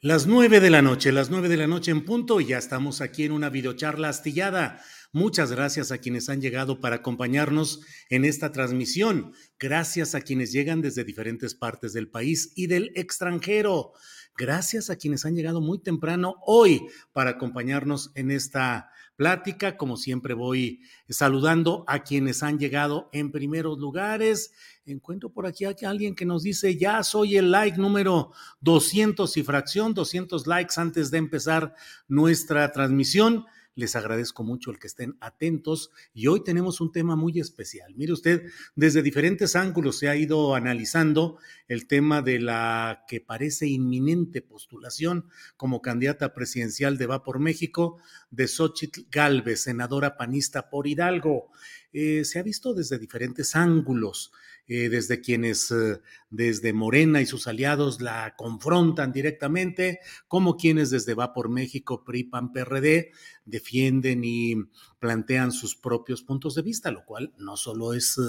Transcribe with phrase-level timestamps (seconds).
[0.00, 3.00] Las nueve de la noche, las nueve de la noche en punto, y ya estamos
[3.00, 4.80] aquí en una videocharla astillada.
[5.10, 9.32] Muchas gracias a quienes han llegado para acompañarnos en esta transmisión.
[9.58, 13.90] Gracias a quienes llegan desde diferentes partes del país y del extranjero.
[14.36, 19.76] Gracias a quienes han llegado muy temprano hoy para acompañarnos en esta plática.
[19.76, 24.52] Como siempre voy saludando a quienes han llegado en primeros lugares.
[24.86, 28.30] Encuentro por aquí a alguien que nos dice, ya soy el like número
[28.60, 31.74] 200 y fracción, 200 likes antes de empezar
[32.06, 33.44] nuestra transmisión.
[33.78, 37.94] Les agradezco mucho el que estén atentos y hoy tenemos un tema muy especial.
[37.94, 43.68] Mire usted, desde diferentes ángulos se ha ido analizando el tema de la que parece
[43.68, 47.98] inminente postulación como candidata presidencial de Va por México
[48.32, 51.52] de Xochitl Galvez, senadora panista por Hidalgo.
[51.92, 54.32] Eh, se ha visto desde diferentes ángulos.
[54.70, 55.98] Eh, desde quienes eh,
[56.28, 62.24] desde Morena y sus aliados la confrontan directamente, como quienes desde Va por México, PRI,
[62.24, 63.12] PAN, PRD
[63.46, 64.56] defienden y
[64.98, 68.20] plantean sus propios puntos de vista, lo cual no solo es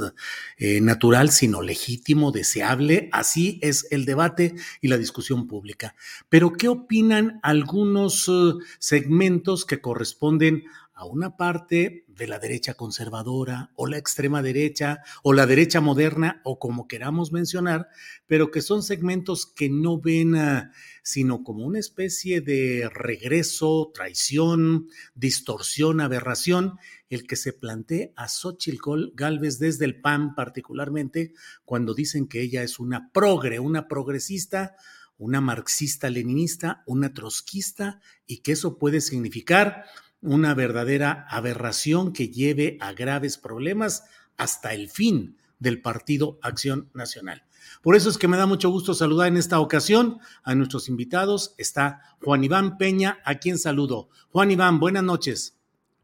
[0.58, 3.10] eh, natural, sino legítimo, deseable.
[3.12, 5.94] Así es el debate y la discusión pública.
[6.30, 8.32] Pero, ¿qué opinan algunos
[8.80, 10.64] segmentos que corresponden
[11.00, 16.42] a una parte de la derecha conservadora o la extrema derecha o la derecha moderna
[16.44, 17.88] o como queramos mencionar,
[18.28, 20.36] pero que son segmentos que no ven
[21.02, 26.78] sino como una especie de regreso, traición, distorsión, aberración,
[27.10, 31.32] el que se plantee a Xochitl Galvez desde el PAN particularmente
[31.64, 34.76] cuando dicen que ella es una progre, una progresista,
[35.18, 39.86] una marxista-leninista, una trotskista y que eso puede significar
[40.22, 44.04] una verdadera aberración que lleve a graves problemas
[44.38, 47.44] hasta el fin del Partido Acción Nacional.
[47.82, 51.54] Por eso es que me da mucho gusto saludar en esta ocasión a nuestros invitados.
[51.58, 54.10] Está Juan Iván Peña, a quien saludo.
[54.32, 55.58] Juan Iván, buenas noches.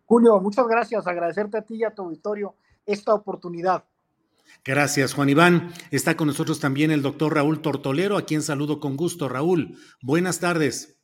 [0.05, 1.07] Julio, muchas gracias.
[1.07, 2.55] Agradecerte a ti y a tu auditorio
[2.85, 3.83] esta oportunidad.
[4.63, 5.73] Gracias, Juan Iván.
[5.91, 9.27] Está con nosotros también el doctor Raúl Tortolero, a quien saludo con gusto.
[9.27, 10.99] Raúl, buenas tardes.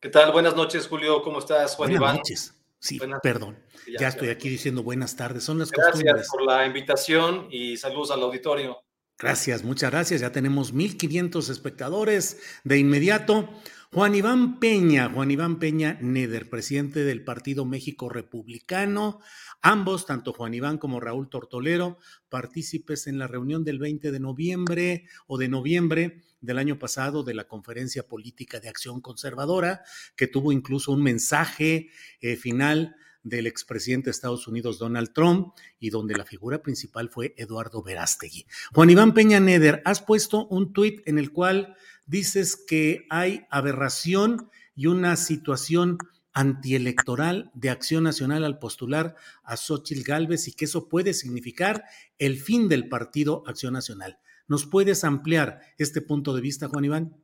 [0.00, 0.32] ¿Qué tal?
[0.32, 1.22] Buenas noches, Julio.
[1.22, 2.16] ¿Cómo estás, Juan buenas Iván?
[2.16, 2.55] Noches.
[2.86, 3.58] Sí, perdón.
[3.98, 5.42] Ya, estoy aquí diciendo buenas tardes.
[5.42, 8.78] Son las Gracias por la invitación y saludos al auditorio.
[9.18, 10.20] Gracias, muchas gracias.
[10.20, 13.48] Ya tenemos 1.500 espectadores de inmediato.
[13.92, 19.20] Juan Iván Peña, Juan Iván Peña Neder, presidente del Partido México Republicano.
[19.62, 21.98] Ambos, tanto Juan Iván como Raúl Tortolero,
[22.28, 27.34] partícipes en la reunión del 20 de noviembre o de noviembre del año pasado de
[27.34, 29.82] la Conferencia Política de Acción Conservadora,
[30.16, 35.90] que tuvo incluso un mensaje eh, final del expresidente de Estados Unidos, Donald Trump, y
[35.90, 38.46] donde la figura principal fue Eduardo Verástegui.
[38.72, 41.76] Juan Iván Peña Neder, has puesto un tuit en el cual
[42.06, 45.98] dices que hay aberración y una situación
[46.34, 51.84] antielectoral de Acción Nacional al postular a Xochitl Gálvez y que eso puede significar
[52.18, 54.18] el fin del partido Acción Nacional.
[54.48, 57.16] ¿Nos puedes ampliar este punto de vista, Juan Iván?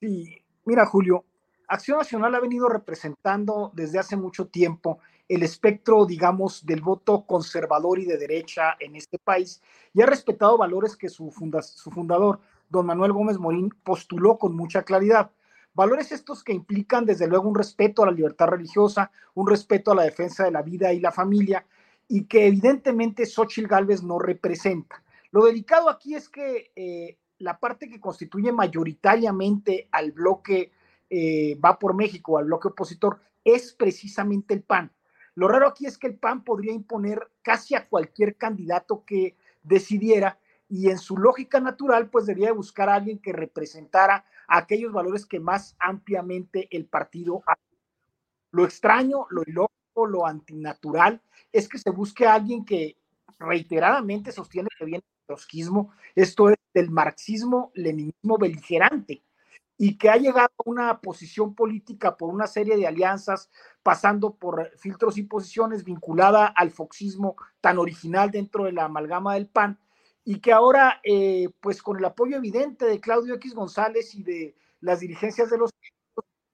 [0.00, 1.24] Sí, mira, Julio,
[1.66, 7.98] Acción Nacional ha venido representando desde hace mucho tiempo el espectro, digamos, del voto conservador
[7.98, 9.60] y de derecha en este país
[9.92, 11.30] y ha respetado valores que su,
[11.60, 12.40] su fundador,
[12.70, 15.30] don Manuel Gómez Morín, postuló con mucha claridad.
[15.74, 19.94] Valores estos que implican, desde luego, un respeto a la libertad religiosa, un respeto a
[19.94, 21.66] la defensa de la vida y la familia,
[22.08, 25.02] y que evidentemente Xochitl Gálvez no representa.
[25.30, 30.72] Lo delicado aquí es que eh, la parte que constituye mayoritariamente al bloque
[31.10, 34.92] eh, Va por México, al bloque opositor, es precisamente el PAN.
[35.34, 40.38] Lo raro aquí es que el PAN podría imponer casi a cualquier candidato que decidiera
[40.68, 45.40] y en su lógica natural, pues debería buscar a alguien que representara aquellos valores que
[45.40, 47.54] más ampliamente el partido ha.
[48.50, 51.22] Lo extraño, lo ilógico, lo antinatural
[51.52, 52.98] es que se busque a alguien que
[53.38, 59.22] reiteradamente sostiene que viene trotskismo, esto es del marxismo-leninismo beligerante,
[59.76, 63.50] y que ha llegado a una posición política por una serie de alianzas,
[63.82, 69.46] pasando por filtros y posiciones vinculada al foxismo tan original dentro de la amalgama del
[69.46, 69.78] PAN,
[70.24, 74.56] y que ahora, eh, pues con el apoyo evidente de Claudio X González y de
[74.80, 75.70] las dirigencias de los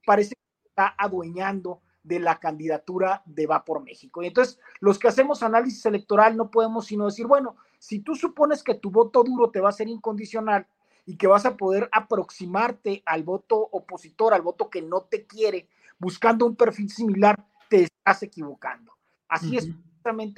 [0.04, 4.22] parece que está adueñando de la candidatura de Va por México.
[4.22, 8.62] Y entonces, los que hacemos análisis electoral no podemos sino decir, bueno, si tú supones
[8.62, 10.66] que tu voto duro te va a ser incondicional
[11.06, 15.68] y que vas a poder aproximarte al voto opositor, al voto que no te quiere,
[15.98, 18.92] buscando un perfil similar, te estás equivocando.
[19.28, 19.68] Así es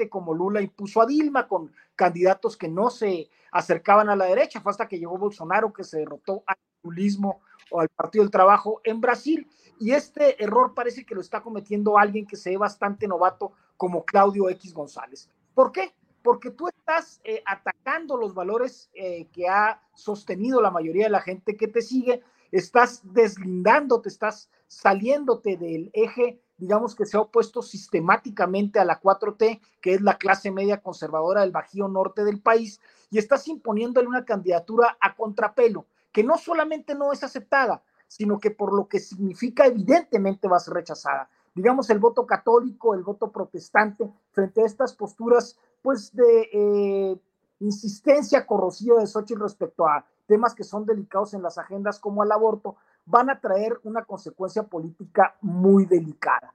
[0.08, 4.70] como Lula impuso a Dilma con candidatos que no se acercaban a la derecha, fue
[4.70, 7.40] hasta que llegó Bolsonaro que se derrotó al lulismo
[7.70, 9.48] o al Partido del Trabajo en Brasil.
[9.78, 14.04] Y este error parece que lo está cometiendo alguien que se ve bastante novato como
[14.04, 15.28] Claudio X González.
[15.54, 15.94] ¿Por qué?
[16.22, 21.20] Porque tú estás eh, atacando los valores eh, que ha sostenido la mayoría de la
[21.20, 27.62] gente que te sigue, estás deslindándote, estás saliéndote del eje, digamos que se ha opuesto
[27.62, 32.80] sistemáticamente a la 4T, que es la clase media conservadora del Bajío Norte del país,
[33.10, 38.50] y estás imponiéndole una candidatura a contrapelo, que no solamente no es aceptada, sino que
[38.50, 41.28] por lo que significa evidentemente va a ser rechazada.
[41.54, 47.20] Digamos, el voto católico, el voto protestante, frente a estas posturas, pues, de eh,
[47.60, 52.32] insistencia corrosiva de Xochitl respecto a temas que son delicados en las agendas como el
[52.32, 52.76] aborto,
[53.06, 56.52] van a traer una consecuencia política muy delicada.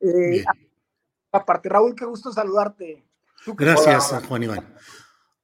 [0.00, 0.44] Eh,
[1.30, 3.04] aparte, Raúl, qué gusto saludarte.
[3.46, 4.74] Gracias, Juan Iván.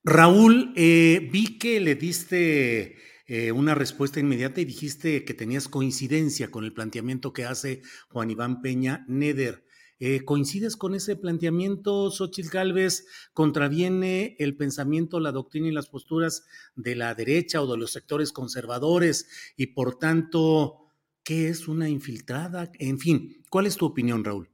[0.04, 2.96] Raúl, eh, vi que le diste
[3.26, 8.30] eh, una respuesta inmediata y dijiste que tenías coincidencia con el planteamiento que hace Juan
[8.30, 9.64] Iván Peña Neder.
[10.00, 13.06] Eh, ¿Coincides con ese planteamiento, Xochitl Gálvez?
[13.32, 16.46] ¿Contraviene el pensamiento, la doctrina y las posturas
[16.76, 19.28] de la derecha o de los sectores conservadores?
[19.56, 20.86] Y por tanto,
[21.24, 22.70] ¿qué es una infiltrada?
[22.78, 24.48] En fin, ¿cuál es tu opinión, Raúl?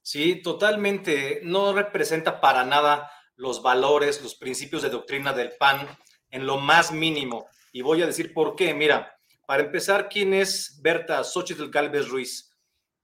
[0.00, 1.40] Sí, totalmente.
[1.42, 5.88] No representa para nada los valores, los principios de doctrina del PAN
[6.30, 7.46] en lo más mínimo.
[7.72, 8.74] Y voy a decir por qué.
[8.74, 12.53] Mira, para empezar, ¿quién es Berta Xochitl Galvez Ruiz?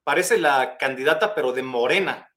[0.03, 2.29] Parece la candidata, pero de Morena,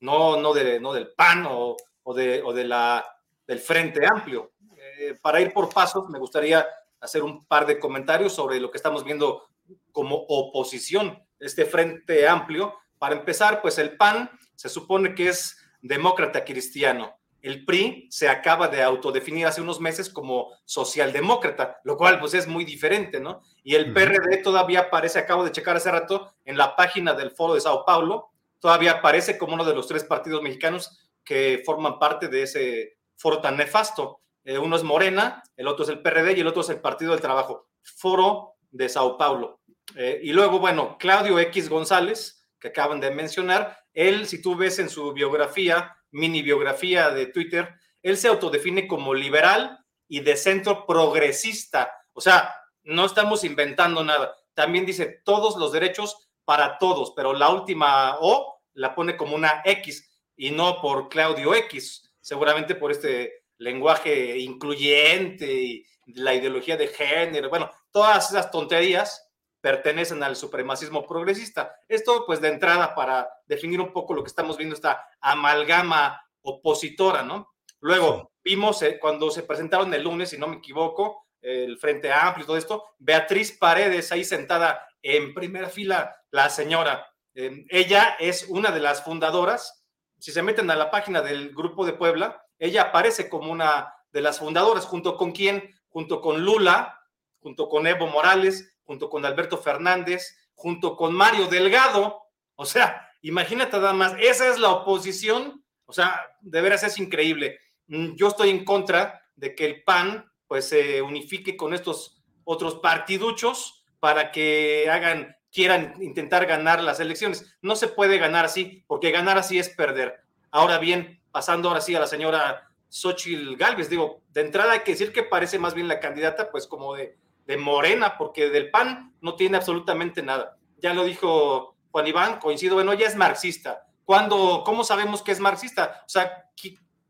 [0.00, 1.76] no, no, de, no del PAN o,
[2.14, 3.04] de, o de la,
[3.46, 4.52] del Frente Amplio.
[4.76, 6.66] Eh, para ir por pasos, me gustaría
[7.00, 9.48] hacer un par de comentarios sobre lo que estamos viendo
[9.92, 12.74] como oposición, este Frente Amplio.
[12.98, 18.68] Para empezar, pues el PAN se supone que es demócrata cristiano el PRI se acaba
[18.68, 23.42] de autodefinir hace unos meses como socialdemócrata, lo cual pues es muy diferente, ¿no?
[23.64, 27.54] Y el PRD todavía aparece, acabo de checar hace rato, en la página del Foro
[27.54, 28.30] de Sao Paulo,
[28.60, 33.40] todavía aparece como uno de los tres partidos mexicanos que forman parte de ese foro
[33.40, 34.20] tan nefasto.
[34.44, 37.12] Eh, uno es Morena, el otro es el PRD y el otro es el Partido
[37.12, 39.60] del Trabajo, Foro de Sao Paulo.
[39.96, 44.78] Eh, y luego, bueno, Claudio X González, que acaban de mencionar, él, si tú ves
[44.78, 49.78] en su biografía, mini biografía de Twitter, él se autodefine como liberal
[50.08, 51.92] y de centro progresista.
[52.12, 52.54] O sea,
[52.84, 54.36] no estamos inventando nada.
[54.54, 59.62] También dice todos los derechos para todos, pero la última O la pone como una
[59.64, 66.88] X y no por Claudio X, seguramente por este lenguaje incluyente y la ideología de
[66.88, 67.48] género.
[67.48, 69.31] Bueno, todas esas tonterías
[69.62, 71.74] pertenecen al supremacismo progresista.
[71.88, 77.22] Esto, pues, de entrada para definir un poco lo que estamos viendo, esta amalgama opositora,
[77.22, 77.54] ¿no?
[77.80, 82.44] Luego, vimos eh, cuando se presentaron el lunes, si no me equivoco, el Frente Amplio
[82.44, 87.06] y todo esto, Beatriz Paredes ahí sentada en primera fila, la señora.
[87.34, 89.84] Em, ella es una de las fundadoras.
[90.18, 94.20] Si se meten a la página del Grupo de Puebla, ella aparece como una de
[94.20, 97.00] las fundadoras, junto con quién, junto con Lula,
[97.40, 102.22] junto con Evo Morales, junto con Alberto Fernández, junto con Mario Delgado.
[102.54, 105.64] O sea, imagínate nada más, esa es la oposición.
[105.86, 107.58] O sea, de veras es increíble.
[107.88, 112.76] Mm, yo estoy en contra de que el PAN pues se unifique con estos otros
[112.76, 117.56] partiduchos para que hagan, quieran intentar ganar las elecciones.
[117.62, 120.20] No se puede ganar así, porque ganar así es perder.
[120.50, 123.88] Ahora bien, pasando ahora sí a la señora Xochitl Galvez.
[123.88, 127.16] Digo, de entrada hay que decir que parece más bien la candidata, pues como de,
[127.46, 130.58] de Morena, porque del PAN no tiene absolutamente nada.
[130.78, 133.86] Ya lo dijo Juan Iván, coincido, bueno, ella es marxista.
[134.04, 136.02] ¿Cuándo, ¿Cómo sabemos que es marxista?
[136.06, 136.50] O sea,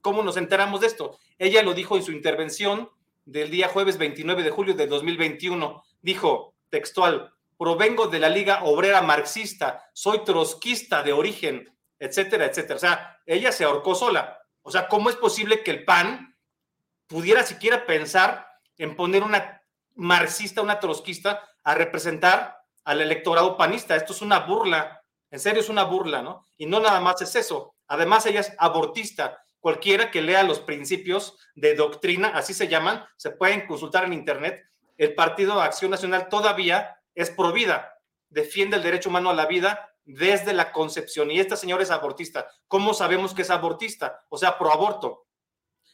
[0.01, 1.19] ¿cómo nos enteramos de esto?
[1.39, 2.91] Ella lo dijo en su intervención
[3.25, 5.83] del día jueves 29 de julio de 2021.
[6.01, 12.77] Dijo textual, provengo de la Liga Obrera Marxista, soy trotskista de origen, etcétera, etcétera.
[12.77, 14.39] O sea, ella se ahorcó sola.
[14.63, 16.37] O sea, ¿cómo es posible que el PAN
[17.07, 18.49] pudiera siquiera pensar
[18.79, 19.62] en poner una
[19.95, 23.97] marxista, una trotskista a representar al electorado panista?
[23.97, 26.49] Esto es una burla, en serio es una burla, ¿no?
[26.57, 27.75] Y no nada más es eso.
[27.89, 29.43] Además, ella es abortista.
[29.61, 34.63] Cualquiera que lea los principios de doctrina, así se llaman, se pueden consultar en Internet.
[34.97, 39.95] El Partido Acción Nacional todavía es pro vida, defiende el derecho humano a la vida
[40.05, 41.31] desde la concepción.
[41.31, 42.47] Y esta señora es abortista.
[42.67, 44.25] ¿Cómo sabemos que es abortista?
[44.29, 45.27] O sea, pro aborto.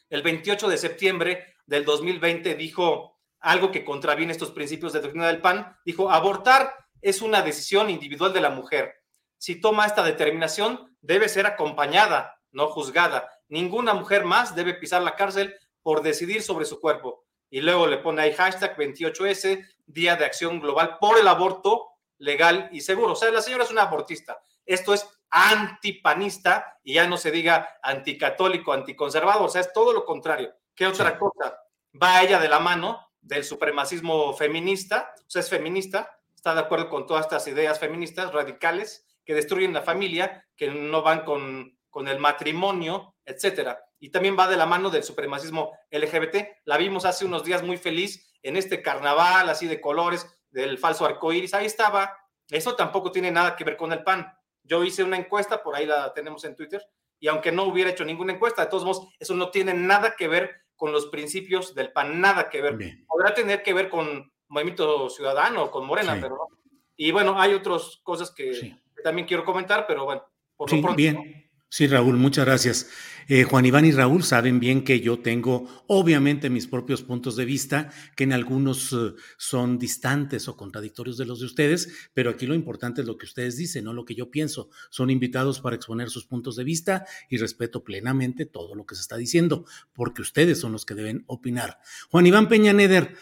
[0.09, 5.41] El 28 de septiembre del 2020 dijo algo que contraviene estos principios de doctrina del
[5.41, 5.77] PAN.
[5.85, 8.95] Dijo, abortar es una decisión individual de la mujer.
[9.37, 13.29] Si toma esta determinación, debe ser acompañada, no juzgada.
[13.47, 17.25] Ninguna mujer más debe pisar la cárcel por decidir sobre su cuerpo.
[17.49, 22.69] Y luego le pone ahí hashtag 28S, Día de Acción Global por el Aborto Legal
[22.71, 23.13] y Seguro.
[23.13, 24.39] O sea, la señora es una abortista.
[24.65, 29.43] Esto es antipanista y ya no se diga anticatólico, anticonservador.
[29.43, 30.53] O sea, es todo lo contrario.
[30.75, 31.57] ¿Qué otra cosa?
[32.01, 37.05] Va ella de la mano del supremacismo feminista, o es feminista, está de acuerdo con
[37.05, 42.19] todas estas ideas feministas radicales que destruyen la familia, que no van con, con el
[42.19, 43.83] matrimonio, etcétera.
[43.99, 46.63] Y también va de la mano del supremacismo LGBT.
[46.65, 51.05] La vimos hace unos días muy feliz en este carnaval así de colores del falso
[51.05, 51.53] arco iris.
[51.53, 52.17] Ahí estaba.
[52.49, 54.33] Eso tampoco tiene nada que ver con el PAN.
[54.63, 56.81] Yo hice una encuesta, por ahí la tenemos en Twitter,
[57.19, 60.27] y aunque no hubiera hecho ninguna encuesta, de todos modos, eso no tiene nada que
[60.27, 62.77] ver con los principios del PAN, nada que ver.
[63.05, 66.47] Podrá tener que ver con Movimiento Ciudadano, con Morena, pero no.
[66.95, 70.23] Y bueno, hay otras cosas que, también quiero comentar, pero bueno,
[70.55, 70.95] por lo pronto.
[70.95, 71.49] Bien.
[71.67, 72.89] Sí, Raúl, muchas gracias.
[73.31, 77.45] Eh, Juan Iván y Raúl saben bien que yo tengo obviamente mis propios puntos de
[77.45, 82.47] vista, que en algunos eh, son distantes o contradictorios de los de ustedes, pero aquí
[82.47, 84.71] lo importante es lo que ustedes dicen, no lo que yo pienso.
[84.89, 89.01] Son invitados para exponer sus puntos de vista y respeto plenamente todo lo que se
[89.01, 91.77] está diciendo, porque ustedes son los que deben opinar.
[92.09, 93.13] Juan Iván Peña Neder,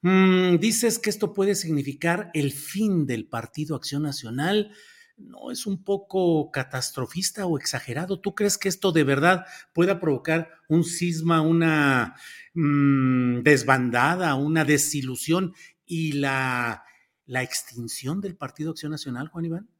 [0.00, 4.72] mm, dices que esto puede significar el fin del Partido Acción Nacional.
[5.20, 8.20] ¿No es un poco catastrofista o exagerado?
[8.20, 12.16] ¿Tú crees que esto de verdad pueda provocar un cisma, una
[12.54, 15.54] mm, desbandada, una desilusión
[15.86, 16.84] y la,
[17.26, 19.70] la extinción del Partido Acción Nacional, Juan Iván?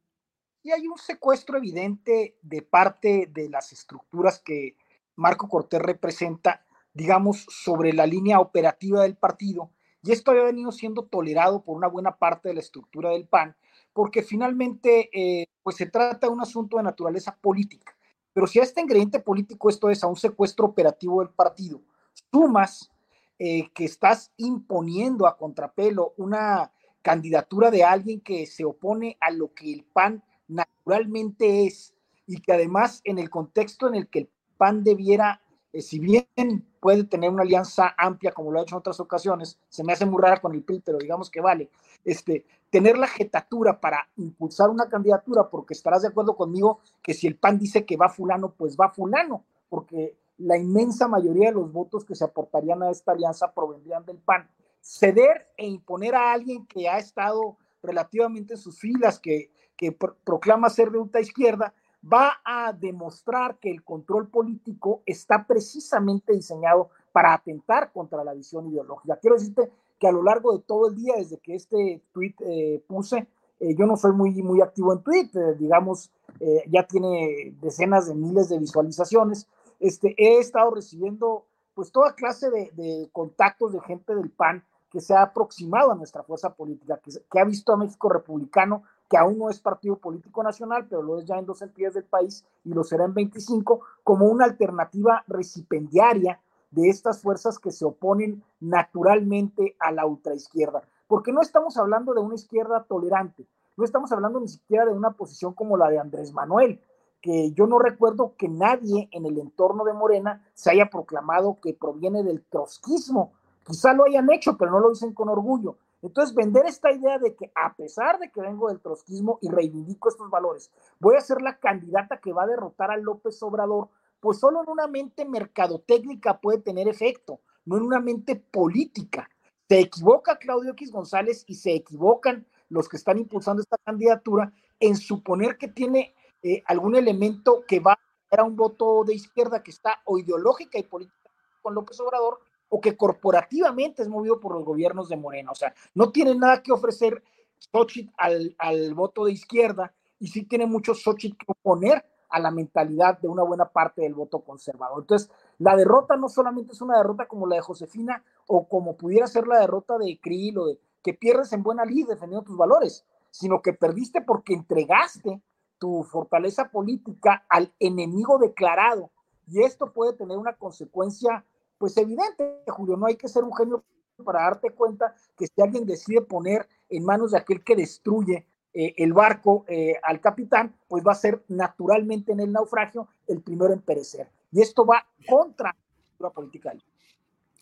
[0.62, 4.76] Y hay un secuestro evidente de parte de las estructuras que
[5.16, 9.72] Marco Cortés representa, digamos, sobre la línea operativa del partido.
[10.02, 13.56] Y esto había venido siendo tolerado por una buena parte de la estructura del PAN,
[13.92, 17.96] porque finalmente eh, pues se trata de un asunto de naturaleza política.
[18.32, 21.82] Pero si a este ingrediente político esto es a un secuestro operativo del partido,
[22.30, 22.90] sumas
[23.38, 29.52] eh, que estás imponiendo a contrapelo una candidatura de alguien que se opone a lo
[29.54, 31.94] que el PAN naturalmente es
[32.26, 35.40] y que además en el contexto en el que el PAN debiera,
[35.72, 39.58] eh, si bien puede tener una alianza amplia como lo ha hecho en otras ocasiones,
[39.68, 41.70] se me hace muy rara con el PRI, pero digamos que vale,
[42.04, 47.26] este, tener la jetatura para impulsar una candidatura, porque estarás de acuerdo conmigo que si
[47.26, 51.70] el PAN dice que va fulano, pues va fulano, porque la inmensa mayoría de los
[51.70, 54.48] votos que se aportarían a esta alianza provendrían del PAN.
[54.80, 60.70] Ceder e imponer a alguien que ha estado relativamente en sus filas, que, que proclama
[60.70, 67.34] ser de ultra izquierda, va a demostrar que el control político está precisamente diseñado para
[67.34, 69.16] atentar contra la visión ideológica.
[69.16, 72.82] Quiero decirte que a lo largo de todo el día, desde que este tweet eh,
[72.86, 73.28] puse,
[73.60, 78.14] eh, yo no soy muy, muy activo en Twitter, digamos, eh, ya tiene decenas de
[78.14, 79.46] miles de visualizaciones.
[79.78, 85.14] Este, he estado recibiendo pues toda clase de, contactos de gente del PAN que se
[85.14, 89.50] ha aproximado a nuestra fuerza política, que, ha visto a México republicano, que aún no
[89.50, 92.84] es partido político nacional, pero lo es ya en dos entidades del país y lo
[92.84, 96.40] será en 25, como una alternativa recipendiaria
[96.70, 100.84] de estas fuerzas que se oponen naturalmente a la ultraizquierda.
[101.08, 103.44] Porque no estamos hablando de una izquierda tolerante,
[103.76, 106.80] no estamos hablando ni siquiera de una posición como la de Andrés Manuel,
[107.20, 111.74] que yo no recuerdo que nadie en el entorno de Morena se haya proclamado que
[111.74, 113.32] proviene del trotskismo.
[113.66, 115.76] Quizá lo hayan hecho, pero no lo dicen con orgullo.
[116.02, 120.08] Entonces, vender esta idea de que a pesar de que vengo del trotskismo y reivindico
[120.08, 123.88] estos valores, voy a ser la candidata que va a derrotar a López Obrador
[124.20, 129.28] pues solo en una mente mercadotécnica puede tener efecto, no en una mente política.
[129.68, 134.96] Se equivoca Claudio X González y se equivocan los que están impulsando esta candidatura en
[134.96, 140.00] suponer que tiene eh, algún elemento que va a un voto de izquierda que está
[140.04, 141.30] o ideológica y política
[141.62, 145.50] con López Obrador o que corporativamente es movido por los gobiernos de Morena.
[145.50, 147.22] O sea, no tiene nada que ofrecer
[147.58, 152.50] Xochitl al, al voto de izquierda y sí tiene mucho Xochitl que oponer a la
[152.50, 155.02] mentalidad de una buena parte del voto conservador.
[155.02, 159.26] Entonces, la derrota no solamente es una derrota como la de Josefina o como pudiera
[159.26, 163.04] ser la derrota de Krill o de que pierdes en buena lid defendiendo tus valores,
[163.30, 165.42] sino que perdiste porque entregaste
[165.78, 169.10] tu fortaleza política al enemigo declarado.
[169.48, 171.44] Y esto puede tener una consecuencia,
[171.80, 173.82] pues evidente, Julio, no hay que ser un genio
[174.22, 178.92] para darte cuenta que si alguien decide poner en manos de aquel que destruye eh,
[178.98, 183.72] el barco eh, al capitán, pues va a ser naturalmente en el naufragio el primero
[183.72, 184.28] en perecer.
[184.52, 185.74] Y esto va contra
[186.18, 186.74] la política.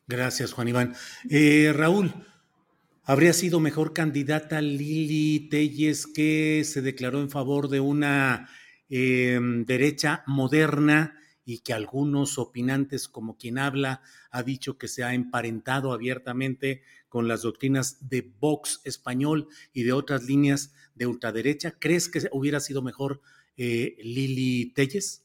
[0.09, 0.97] Gracias, Juan Iván.
[1.31, 2.13] Eh, Raúl,
[3.05, 8.51] ¿habría sido mejor candidata Lili Telles que se declaró en favor de una
[8.89, 11.15] derecha moderna?
[11.49, 17.27] Y que algunos opinantes, como quien habla, ha dicho que se ha emparentado abiertamente con
[17.27, 21.79] las doctrinas de Vox español y de otras líneas de ultraderecha.
[21.79, 23.23] ¿Crees que hubiera sido mejor
[23.57, 25.25] eh, Lili Telles?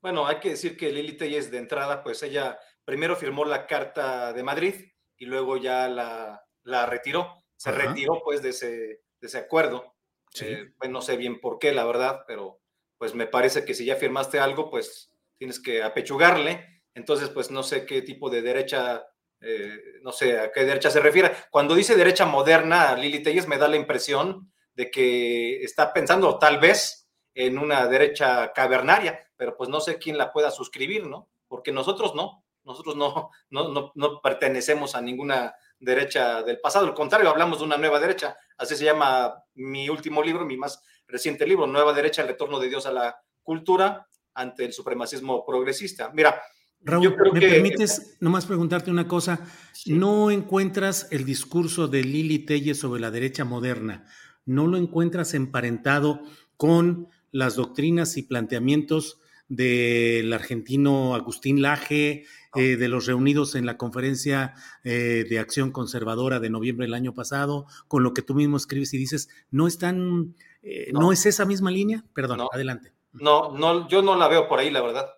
[0.00, 4.32] Bueno, hay que decir que Lili Telles de entrada, pues ella primero firmó la Carta
[4.32, 4.74] de Madrid
[5.16, 7.36] y luego ya la, la retiró.
[7.54, 9.94] Se retiró pues de ese, de ese acuerdo.
[10.40, 12.60] Eh, pues no sé bien por qué, la verdad, pero
[12.98, 15.11] pues me parece que si ya firmaste algo, pues
[15.42, 16.82] tienes que apechugarle.
[16.94, 19.04] Entonces, pues no sé qué tipo de derecha,
[19.40, 21.32] eh, no sé a qué derecha se refiere.
[21.50, 26.60] Cuando dice derecha moderna, Lili Telles me da la impresión de que está pensando tal
[26.60, 31.28] vez en una derecha cavernaria, pero pues no sé quién la pueda suscribir, ¿no?
[31.48, 36.94] Porque nosotros no, nosotros no, no, no, no pertenecemos a ninguna derecha del pasado, al
[36.94, 41.48] contrario, hablamos de una nueva derecha, así se llama mi último libro, mi más reciente
[41.48, 46.10] libro, Nueva Derecha, el retorno de Dios a la cultura, ante el supremacismo progresista.
[46.14, 46.40] Mira,
[46.84, 49.40] Raúl, ¿me permites nomás preguntarte una cosa?
[49.86, 54.06] ¿No encuentras el discurso de Lili Telle sobre la derecha moderna?
[54.44, 56.22] ¿No lo encuentras emparentado
[56.56, 63.76] con las doctrinas y planteamientos del argentino Agustín Laje, eh, de los reunidos en la
[63.76, 68.56] conferencia eh, de acción conservadora de noviembre del año pasado, con lo que tú mismo
[68.56, 71.12] escribes y dices, ¿no están, eh, no.
[71.12, 72.04] es esa misma línea?
[72.14, 72.92] Perdón, adelante.
[73.12, 75.14] No, no, yo no la veo por ahí, la verdad.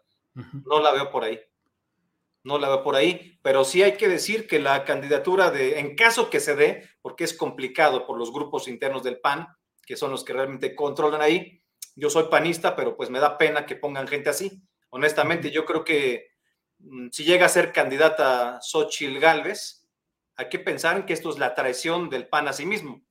[0.66, 1.40] No la veo por ahí.
[2.42, 5.96] No la veo por ahí, pero sí hay que decir que la candidatura de, en
[5.96, 9.48] caso que se dé, porque es complicado por los grupos internos del PAN,
[9.86, 11.62] que son los que realmente controlan ahí.
[11.96, 14.62] Yo soy panista, pero pues me da pena que pongan gente así.
[14.90, 16.28] Honestamente, yo creo que
[16.80, 19.86] mm, si llega a ser candidata Xochitl Galvez,
[20.36, 23.02] hay que pensar en que esto es la traición del PAN a sí mismo.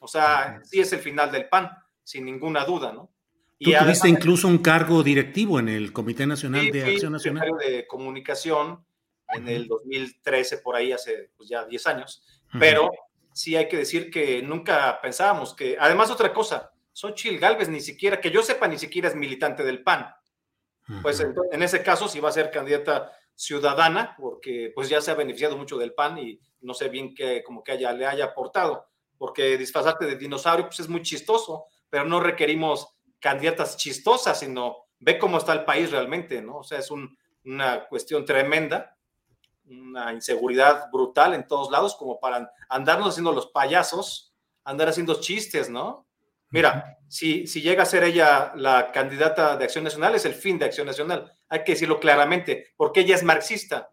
[0.00, 1.70] O sea, sí es el final del PAN,
[2.02, 3.12] sin ninguna duda, ¿no?
[3.60, 7.50] Tú tuviste incluso un cargo directivo en el Comité Nacional de Acción Nacional.
[7.58, 8.82] de Comunicación
[9.28, 12.22] en el 2013, por ahí hace pues, ya 10 años.
[12.58, 12.90] Pero
[13.34, 18.18] sí hay que decir que nunca pensábamos que, además otra cosa, Xochitl Galvez ni siquiera,
[18.18, 20.06] que yo sepa, ni siquiera es militante del PAN.
[21.02, 25.14] Pues en, ese caso sí va a ser candidata ciudadana, porque pues ya se ha
[25.14, 28.86] beneficiado mucho del PAN y no sé bien qué como que haya, le haya aportado,
[29.16, 32.88] porque disfrazarte de dinosaurio pues es muy chistoso, pero no requerimos
[33.20, 36.58] candidatas chistosas, sino ve cómo está el país realmente, ¿no?
[36.58, 38.96] O sea, es una cuestión tremenda,
[39.66, 45.70] una inseguridad brutal en todos lados, como para andarnos haciendo los payasos, andar haciendo chistes,
[45.70, 46.06] ¿no?
[46.50, 50.58] Mira, si, si llega a ser ella la candidata de Acción Nacional, es el fin
[50.58, 51.32] de Acción Nacional.
[51.48, 53.90] Hay que decirlo claramente, porque ella es marxista.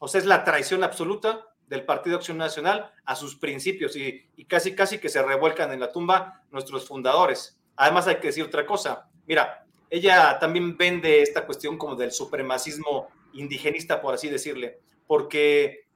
[0.00, 4.46] O sea, es la traición absoluta del Partido Acción Nacional a sus principios y, y
[4.46, 7.57] casi, casi que se revuelcan en la tumba nuestros fundadores.
[7.78, 9.08] Además hay que decir otra cosa.
[9.26, 15.86] Mira, ella también vende esta cuestión como del supremacismo indigenista, por así decirle, porque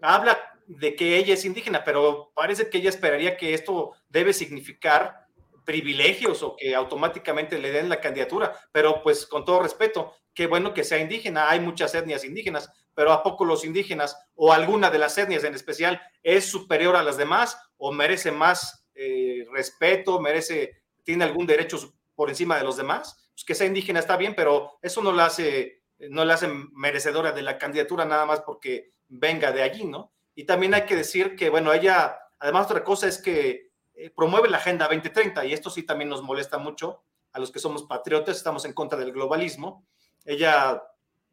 [0.00, 5.26] habla de que ella es indígena, pero parece que ella esperaría que esto debe significar
[5.64, 10.74] privilegios o que automáticamente le den la candidatura, pero pues con todo respeto, qué bueno
[10.74, 14.98] que sea indígena, hay muchas etnias indígenas, pero ¿a poco los indígenas o alguna de
[14.98, 20.79] las etnias en especial es superior a las demás o merece más eh, respeto, merece
[21.10, 21.76] tiene algún derecho
[22.14, 25.26] por encima de los demás, pues que sea indígena está bien, pero eso no la
[25.26, 30.12] hace, no la hace merecedora de la candidatura nada más porque venga de allí, ¿no?
[30.36, 34.48] Y también hay que decir que, bueno, ella, además otra cosa es que eh, promueve
[34.48, 38.36] la Agenda 2030 y esto sí también nos molesta mucho a los que somos patriotas,
[38.36, 39.84] estamos en contra del globalismo.
[40.24, 40.80] Ella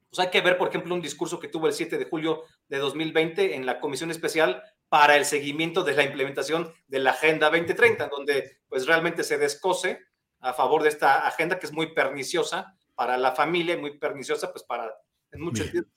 [0.10, 2.80] Pues hay que ver, por ejemplo, un discurso que tuvo el 7 de julio de
[2.80, 8.08] 2020 en la Comisión Especial para el seguimiento de la implementación de la Agenda 2030,
[8.08, 10.00] donde pues realmente se descose
[10.40, 14.52] a favor de esta agenda que es muy perniciosa para la familia y muy perniciosa
[14.52, 14.94] pues para
[15.32, 15.88] en muchos sentidos,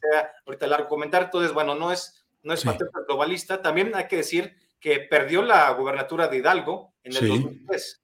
[0.44, 2.64] ahorita largo comentar, entonces bueno, no es no es
[3.06, 8.02] globalista, también hay que decir que perdió la gubernatura de Hidalgo en el 2003.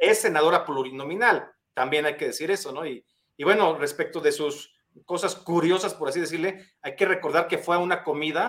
[0.00, 2.86] Es senadora plurinominal, también hay que decir eso, ¿no?
[2.86, 3.04] Y,
[3.36, 4.72] y bueno, respecto de sus
[5.04, 8.48] cosas curiosas, por así decirle, hay que recordar que fue a una comida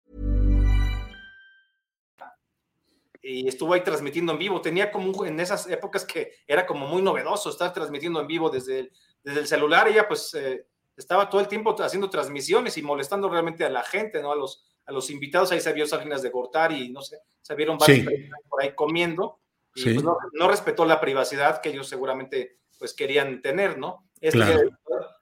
[3.31, 4.61] Y estuvo ahí transmitiendo en vivo.
[4.61, 8.79] Tenía como en esas épocas que era como muy novedoso estar transmitiendo en vivo desde
[8.79, 8.91] el,
[9.23, 9.87] desde el celular.
[9.87, 10.65] Ella pues eh,
[10.97, 14.31] estaba todo el tiempo haciendo transmisiones y molestando realmente a la gente, ¿no?
[14.31, 15.51] A los, a los invitados.
[15.51, 18.07] Ahí se vio Salinas de Gortari y no sé, se vieron varios
[18.49, 19.39] por ahí comiendo.
[19.73, 24.07] Y pues, no, respetó la privacidad que ellos seguramente pues querían tener, ¿no?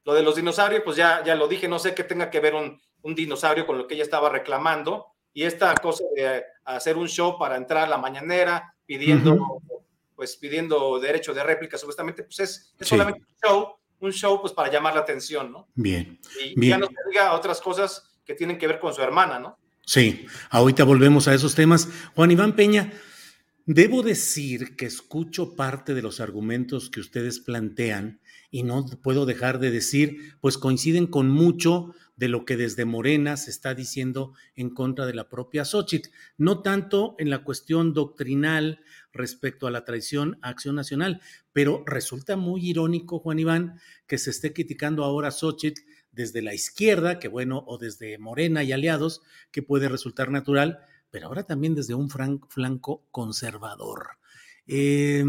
[0.04, 2.56] lo de los dinosaurios, pues ya, ya lo dije, no sé qué tenga que ver
[2.56, 7.08] un, un dinosaurio con lo que ella estaba reclamando y esta cosa de hacer un
[7.08, 9.62] show para entrar a la mañanera pidiendo,
[10.16, 13.68] pues pidiendo derecho de réplica, supuestamente, pues es, solamente un show,
[14.00, 15.68] un show pues para llamar la atención, ¿no?
[15.76, 16.20] Bien.
[16.40, 19.58] Y ya nos diga otras cosas que tienen que ver con su hermana, ¿no?
[19.86, 21.90] Sí, ahorita volvemos a esos temas.
[22.16, 22.94] Juan Iván Peña,
[23.66, 28.20] debo decir que escucho parte de los argumentos que ustedes plantean
[28.52, 33.38] y no puedo dejar de decir, pues coinciden con mucho de lo que desde Morena
[33.38, 38.82] se está diciendo en contra de la propia Xochitl, no tanto en la cuestión doctrinal
[39.14, 41.22] respecto a la traición a Acción Nacional,
[41.54, 46.54] pero resulta muy irónico, Juan Iván, que se esté criticando ahora a Xochitl desde la
[46.54, 50.80] izquierda, que bueno, o desde Morena y aliados, que puede resultar natural,
[51.12, 54.10] pero ahora también desde un flanco conservador.
[54.68, 55.24] Eh,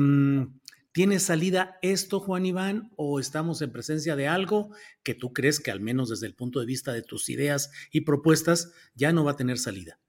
[0.92, 4.70] ¿Tiene salida esto, Juan Iván, o estamos en presencia de algo
[5.04, 8.00] que tú crees que al menos desde el punto de vista de tus ideas y
[8.00, 10.00] propuestas ya no va a tener salida?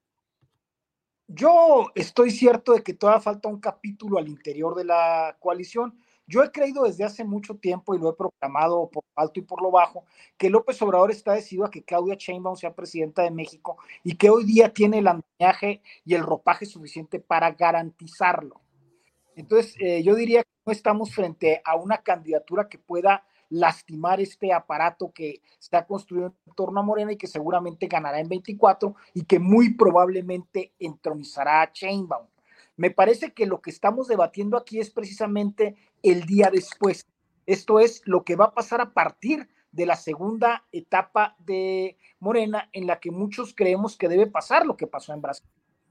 [1.28, 5.96] Yo estoy cierto de que todavía falta un capítulo al interior de la coalición.
[6.26, 9.62] Yo he creído desde hace mucho tiempo y lo he proclamado por alto y por
[9.62, 10.04] lo bajo
[10.36, 14.30] que López Obrador está decidido a que Claudia Sheinbaum sea presidenta de México y que
[14.30, 18.60] hoy día tiene el andamiaje y el ropaje suficiente para garantizarlo.
[19.36, 24.52] Entonces, eh, yo diría que no estamos frente a una candidatura que pueda lastimar este
[24.52, 29.24] aparato que está construido en torno a Morena y que seguramente ganará en 24 y
[29.24, 32.26] que muy probablemente entronizará a Chainbaum.
[32.76, 37.06] Me parece que lo que estamos debatiendo aquí es precisamente el día después.
[37.44, 42.70] Esto es lo que va a pasar a partir de la segunda etapa de Morena
[42.72, 45.46] en la que muchos creemos que debe pasar lo que pasó en Brasil.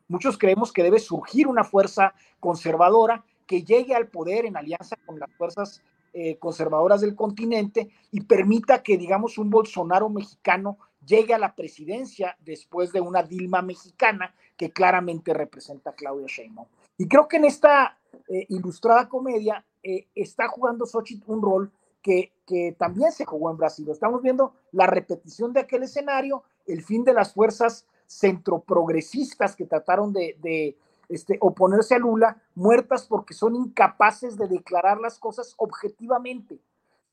[0.08, 5.20] Muchos creemos que debe surgir una fuerza conservadora que llegue al poder en alianza con
[5.20, 5.82] las fuerzas
[6.14, 12.38] eh, conservadoras del continente y permita que, digamos, un Bolsonaro mexicano llegue a la presidencia
[12.40, 16.66] después de una Dilma mexicana que claramente representa a Claudia Sheinbaum.
[16.98, 17.98] Y creo que en esta
[18.30, 23.58] eh, ilustrada comedia eh, está jugando Xochitl un rol que, que, también se jugó en
[23.58, 23.90] Brasil.
[23.90, 30.14] Estamos viendo la repetición de aquel escenario, el fin de las fuerzas centroprogresistas que trataron
[30.14, 30.78] de, de
[31.12, 36.60] este, oponerse a Lula, muertas porque son incapaces de declarar las cosas objetivamente.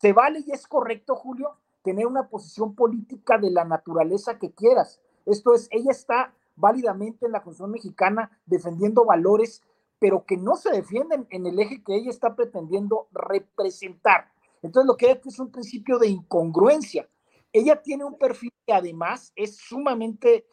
[0.01, 5.01] Se vale y es correcto, Julio, tener una posición política de la naturaleza que quieras.
[5.27, 9.63] Esto es, ella está válidamente en la Constitución mexicana defendiendo valores,
[9.99, 14.31] pero que no se defienden en el eje que ella está pretendiendo representar.
[14.63, 17.09] Entonces, lo que hay aquí es un principio de incongruencia.
[17.53, 20.47] Ella tiene un perfil que además es sumamente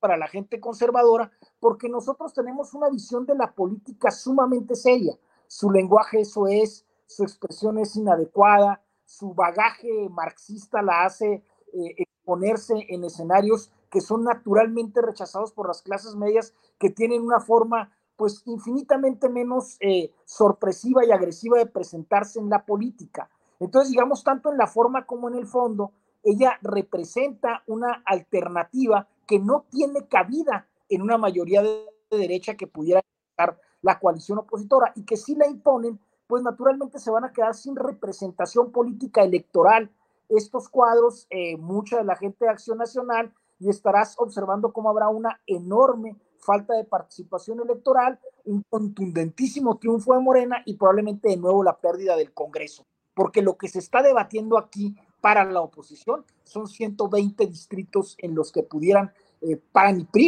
[0.00, 5.16] para la gente conservadora, porque nosotros tenemos una visión de la política sumamente seria.
[5.46, 12.86] su lenguaje eso es, su expresión es inadecuada, su bagaje marxista la hace eh, exponerse
[12.88, 18.42] en escenarios que son naturalmente rechazados por las clases medias que tienen una forma pues
[18.46, 23.28] infinitamente menos eh, sorpresiva y agresiva de presentarse en la política.
[23.58, 29.38] Entonces, digamos, tanto en la forma como en el fondo, ella representa una alternativa que
[29.38, 35.04] no tiene cabida en una mayoría de derecha que pudiera estar la coalición opositora y
[35.04, 39.88] que si la imponen, pues naturalmente se van a quedar sin representación política electoral
[40.28, 45.08] estos cuadros, eh, mucha de la gente de Acción Nacional, y estarás observando cómo habrá
[45.08, 51.62] una enorme falta de participación electoral, un contundentísimo triunfo de Morena y probablemente de nuevo
[51.62, 52.84] la pérdida del Congreso.
[53.14, 58.52] Porque lo que se está debatiendo aquí para la oposición son 120 distritos en los
[58.52, 59.60] que pudieran, eh,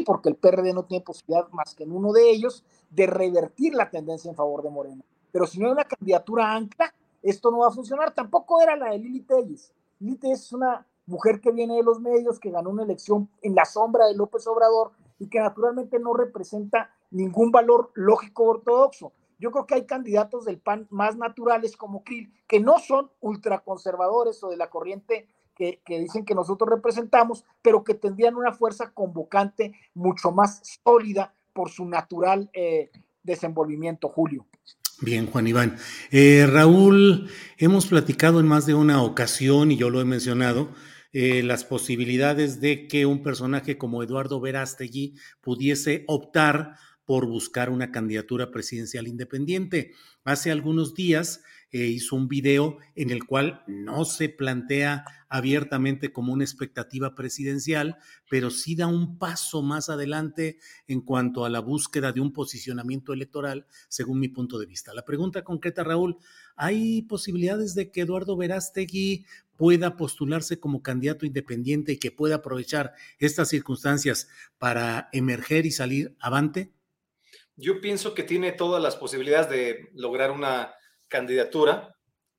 [0.04, 3.90] porque el PRD no tiene posibilidad más que en uno de ellos, de revertir la
[3.90, 5.02] tendencia en favor de Morena.
[5.30, 8.12] Pero si no hay una candidatura ancla, esto no va a funcionar.
[8.14, 9.72] Tampoco era la de Lili Telles.
[10.00, 13.54] Lili Telles es una mujer que viene de los medios, que ganó una elección en
[13.54, 19.12] la sombra de López Obrador y que naturalmente no representa ningún valor lógico ortodoxo.
[19.42, 24.40] Yo creo que hay candidatos del PAN más naturales como Krill, que no son ultraconservadores
[24.44, 25.26] o de la corriente
[25.56, 31.70] que, dicen que nosotros representamos, pero que tendrían una fuerza convocante mucho más sólida por
[31.70, 32.92] su natural eh,
[33.24, 34.46] desenvolvimiento, Julio.
[35.00, 35.76] Bien, Juan Iván.
[36.12, 37.28] Eh, Raúl,
[37.58, 40.68] hemos platicado en más de una ocasión, y yo lo he mencionado,
[41.12, 46.76] eh, las posibilidades de que un personaje como Eduardo Verástegui pudiese optar
[47.12, 49.92] por buscar una candidatura presidencial independiente.
[50.24, 56.32] Hace algunos días eh, hizo un video en el cual no se plantea abiertamente como
[56.32, 57.98] una expectativa presidencial,
[58.30, 63.12] pero sí da un paso más adelante en cuanto a la búsqueda de un posicionamiento
[63.12, 64.94] electoral, según mi punto de vista.
[64.94, 66.16] La pregunta concreta, Raúl,
[66.56, 69.26] ¿hay posibilidades de que Eduardo Verástegui
[69.58, 76.16] pueda postularse como candidato independiente y que pueda aprovechar estas circunstancias para emerger y salir
[76.18, 76.72] avante?
[77.56, 80.74] Yo pienso que tiene todas las posibilidades de lograr una
[81.08, 81.94] candidatura.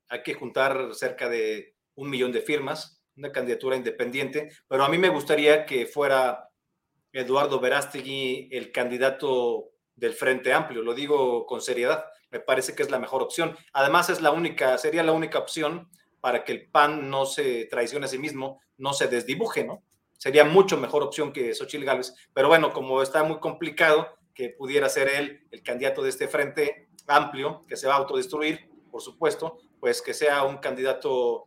[0.08, 4.98] Hay que juntar cerca de un millón de firmas, una candidatura independiente, pero a mí
[4.98, 6.48] me gustaría que fuera
[7.12, 12.90] Eduardo Verástegui el candidato del Frente Amplio, lo digo con seriedad, me parece que es
[12.90, 13.56] la mejor opción.
[13.72, 15.88] Además es la única, sería la única opción
[16.20, 19.84] para que el PAN no se traicione a sí mismo, no se desdibuje, ¿no?
[20.18, 24.88] Sería mucho mejor opción que Xochitl Gálvez, pero bueno, como está muy complicado, que pudiera
[24.88, 29.58] ser él el candidato de este frente amplio, que se va a autodestruir, por supuesto,
[29.80, 31.46] pues que sea un candidato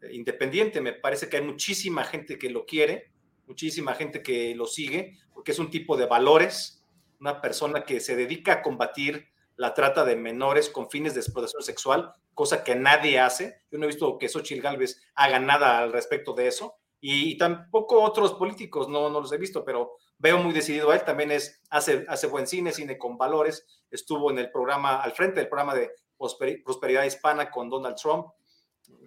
[0.00, 0.80] eh, independiente.
[0.80, 3.10] Me parece que hay muchísima gente que lo quiere,
[3.46, 6.84] muchísima gente que lo sigue, porque es un tipo de valores,
[7.20, 11.62] una persona que se dedica a combatir la trata de menores con fines de explotación
[11.62, 13.60] sexual, cosa que nadie hace.
[13.70, 18.00] Yo no he visto que Xochitl Galvez haga nada al respecto de eso, y, tampoco
[18.00, 21.60] otros políticos, no, no los he visto, pero veo muy decidido a él, también es,
[21.70, 25.74] hace, hace buen cine, cine con valores, estuvo en el programa, al frente del programa
[25.74, 28.28] de Prosperidad Hispana con Donald Trump,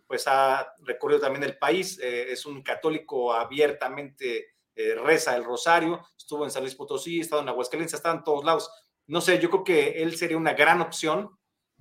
[0.08, 6.02] pues ha recorrido también el país, eh, es un católico abiertamente, eh, reza el rosario,
[6.16, 8.70] estuvo en San Luis Potosí, ha estado en Aguascalientes, está en todos lados.
[9.08, 11.32] No sé, yo creo que él sería una gran opción.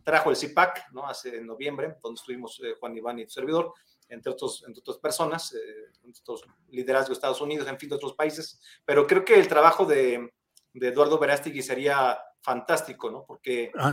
[0.03, 1.07] Trajo el CIPAC, ¿no?
[1.07, 3.75] Hace en noviembre, donde estuvimos eh, Juan Iván y tu servidor,
[4.09, 8.15] entre, otros, entre otras personas, eh, otros liderazgo de Estados Unidos, en fin, de otros
[8.15, 8.61] países.
[8.85, 10.33] Pero creo que el trabajo de,
[10.73, 13.25] de Eduardo Verástegui sería fantástico, ¿no?
[13.27, 13.93] Porque ah,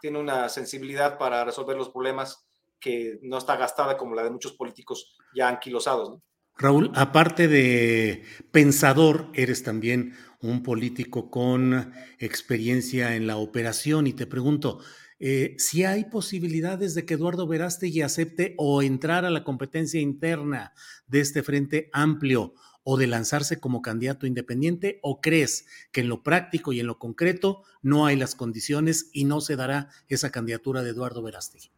[0.00, 2.46] tiene, una sensibilidad para resolver los problemas
[2.78, 6.22] que no está gastada como la de muchos políticos ya anquilosados, ¿no?
[6.56, 14.26] Raúl, aparte de pensador, eres también un político con experiencia en la operación y te
[14.26, 14.80] pregunto,
[15.24, 20.74] eh, si hay posibilidades de que Eduardo Verástegui acepte o entrar a la competencia interna
[21.06, 26.24] de este frente amplio o de lanzarse como candidato independiente o crees que en lo
[26.24, 30.82] práctico y en lo concreto no hay las condiciones y no se dará esa candidatura
[30.82, 31.70] de Eduardo Verástegui?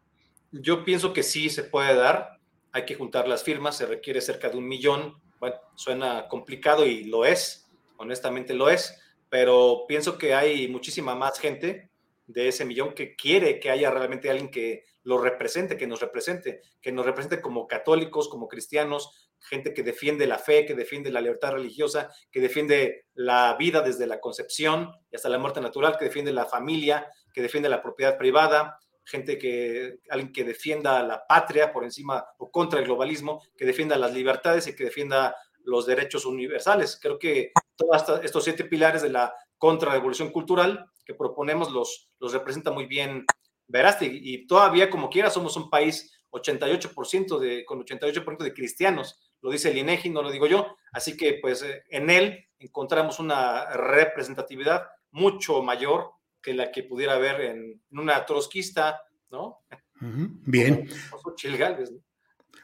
[0.51, 2.41] Yo pienso que sí se puede dar,
[2.73, 7.05] hay que juntar las firmas, se requiere cerca de un millón, bueno, suena complicado y
[7.05, 7.67] lo es,
[7.99, 11.91] honestamente lo es, pero pienso que hay muchísima más gente
[12.27, 16.63] de ese millón que quiere que haya realmente alguien que lo represente, que nos represente,
[16.81, 21.21] que nos represente como católicos, como cristianos, gente que defiende la fe, que defiende la
[21.21, 26.07] libertad religiosa, que defiende la vida desde la concepción y hasta la muerte natural, que
[26.07, 31.73] defiende la familia, que defiende la propiedad privada, gente que, alguien que defienda la patria
[31.73, 36.25] por encima o contra el globalismo, que defienda las libertades y que defienda los derechos
[36.25, 36.99] universales.
[37.01, 42.71] Creo que todos estos siete pilares de la contrarrevolución cultural que proponemos los, los representa
[42.71, 43.25] muy bien
[43.69, 44.21] Verástegui.
[44.23, 49.19] Y todavía, como quiera, somos un país 88% de, con 88% de cristianos.
[49.41, 50.77] Lo dice el INEGI, no lo digo yo.
[50.93, 56.11] Así que, pues, eh, en él encontramos una representatividad mucho mayor
[56.43, 59.61] que la que pudiera haber en, una trotskista, ¿no?
[60.01, 60.89] Bien.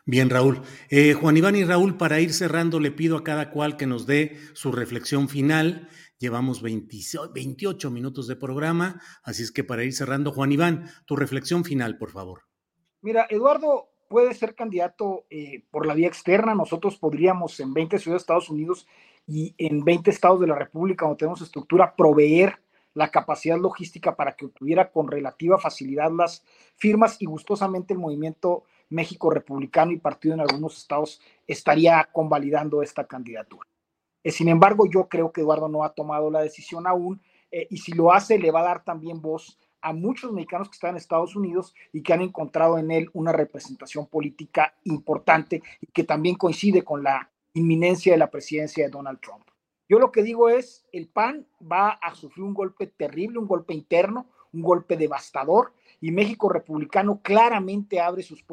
[0.04, 0.62] Bien, Raúl.
[0.88, 4.06] Eh, Juan Iván y Raúl, para ir cerrando, le pido a cada cual que nos
[4.06, 5.88] dé su reflexión final.
[6.20, 11.64] Llevamos 28 minutos de programa, así es que para ir cerrando, Juan Iván, tu reflexión
[11.64, 12.42] final, por favor.
[13.00, 16.54] Mira, Eduardo puede ser candidato eh, por la vía externa.
[16.54, 18.86] Nosotros podríamos en 20 ciudades de Estados Unidos
[19.26, 22.60] y en 20 estados de la República, donde tenemos estructura, proveer
[22.92, 26.44] la capacidad logística para que obtuviera con relativa facilidad las
[26.76, 33.06] firmas y gustosamente el movimiento México Republicano y partido en algunos estados estaría convalidando esta
[33.06, 33.66] candidatura.
[34.22, 37.78] Eh, sin embargo, yo creo que Eduardo no ha tomado la decisión aún eh, y
[37.78, 40.96] si lo hace le va a dar también voz a muchos mexicanos que están en
[40.96, 46.36] Estados Unidos y que han encontrado en él una representación política importante y que también
[46.36, 49.44] coincide con la inminencia de la presidencia de Donald Trump.
[49.88, 53.74] Yo lo que digo es, el PAN va a sufrir un golpe terrible, un golpe
[53.74, 58.44] interno, un golpe devastador, y México Republicano claramente abre sus,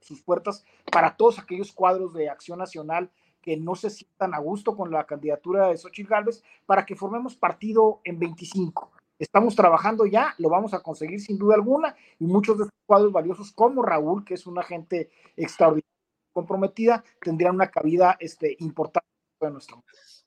[0.00, 3.10] sus puertas para todos aquellos cuadros de acción nacional
[3.46, 7.36] que no se sientan a gusto con la candidatura de Xochitl Gálvez para que formemos
[7.36, 8.90] partido en 25.
[9.20, 13.12] Estamos trabajando ya, lo vamos a conseguir sin duda alguna, y muchos de estos cuadros
[13.12, 15.88] valiosos, como Raúl, que es una gente extraordinaria
[16.32, 19.06] comprometida, tendrían una cabida este, importante
[19.40, 20.26] en nuestro país.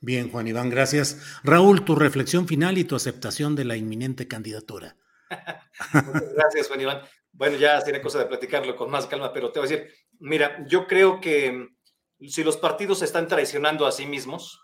[0.00, 1.40] Bien, Juan Iván, gracias.
[1.44, 4.96] Raúl, tu reflexión final y tu aceptación de la inminente candidatura.
[6.34, 7.02] gracias, Juan Iván.
[7.30, 10.66] Bueno, ya tiene cosa de platicarlo con más calma, pero te voy a decir, mira,
[10.66, 11.77] yo creo que
[12.20, 14.60] si los partidos se están traicionando a sí mismos,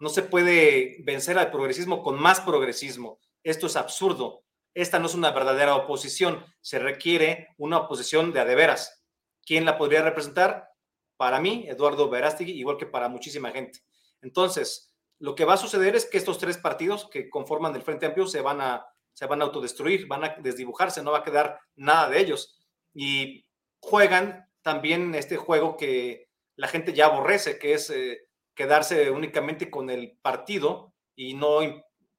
[0.00, 3.20] no se puede vencer al progresismo con más progresismo.
[3.42, 4.42] Esto es absurdo.
[4.74, 6.44] Esta no es una verdadera oposición.
[6.60, 9.04] Se requiere una oposición de adeveras.
[9.44, 10.68] ¿Quién la podría representar?
[11.16, 13.80] Para mí, Eduardo Verástegui, igual que para muchísima gente.
[14.22, 18.06] Entonces, lo que va a suceder es que estos tres partidos que conforman el Frente
[18.06, 21.60] Amplio se van a, se van a autodestruir, van a desdibujarse, no va a quedar
[21.76, 22.58] nada de ellos.
[22.94, 23.46] Y
[23.80, 26.29] juegan también este juego que
[26.60, 31.60] la gente ya aborrece, que es eh, quedarse únicamente con el partido y no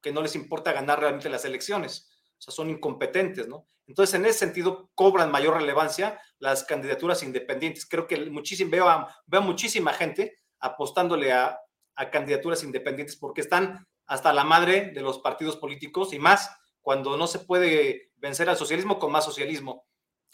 [0.02, 2.10] que no les importa ganar realmente las elecciones.
[2.38, 3.68] O sea, son incompetentes, ¿no?
[3.86, 7.86] Entonces, en ese sentido, cobran mayor relevancia las candidaturas independientes.
[7.86, 11.60] Creo que muchísimo, veo, veo muchísima gente apostándole a,
[11.94, 16.50] a candidaturas independientes porque están hasta la madre de los partidos políticos y más
[16.80, 19.86] cuando no se puede vencer al socialismo con más socialismo.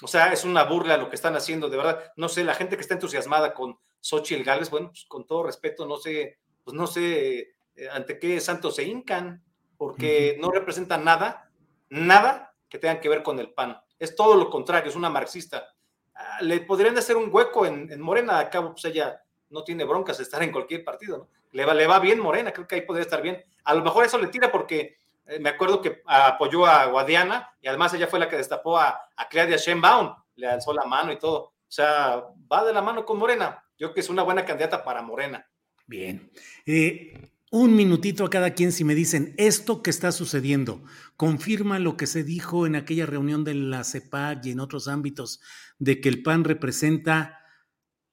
[0.03, 2.11] O sea, es una burla lo que están haciendo, de verdad.
[2.17, 5.87] No sé, la gente que está entusiasmada con Xochitl Gálvez, bueno, pues con todo respeto,
[5.87, 9.43] no sé, pues no sé eh, ante qué santos se hincan,
[9.77, 11.51] porque no representan nada,
[11.89, 13.81] nada que tenga que ver con el PAN.
[13.99, 15.75] Es todo lo contrario, es una marxista.
[16.15, 19.85] Ah, le podrían hacer un hueco en, en Morena, a cabo, pues ella no tiene
[19.85, 21.29] broncas de estar en cualquier partido, ¿no?
[21.53, 23.43] Le va, le va bien Morena, creo que ahí podría estar bien.
[23.65, 27.69] A lo mejor eso le tira porque eh, me acuerdo que apoyó a Guadiana y
[27.69, 31.19] además ella fue la que destapó a, a Claudia Sheinbaum, le alzó la mano y
[31.19, 31.39] todo.
[31.39, 33.63] O sea, va de la mano con Morena.
[33.79, 35.47] Yo creo que es una buena candidata para Morena.
[35.87, 36.31] Bien.
[36.67, 37.13] Eh,
[37.51, 40.83] un minutito a cada quien si me dicen, esto que está sucediendo,
[41.17, 45.41] confirma lo que se dijo en aquella reunión de la CEPAC y en otros ámbitos,
[45.79, 47.39] de que el PAN representa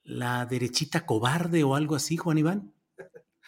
[0.03, 2.73] la derechita cobarde o algo así, Juan Iván.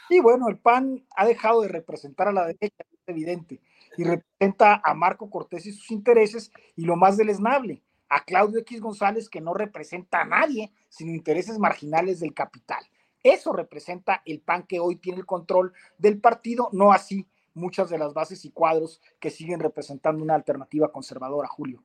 [0.10, 3.62] Sí, bueno, el PAN ha dejado de representar a la derecha, es evidente,
[3.96, 8.80] y representa a Marco Cortés y sus intereses y lo más deleznable, a Claudio X
[8.82, 12.84] González que no representa a nadie, sino intereses marginales del capital.
[13.24, 17.98] Eso representa el PAN que hoy tiene el control del partido, no así muchas de
[17.98, 21.84] las bases y cuadros que siguen representando una alternativa conservadora, Julio.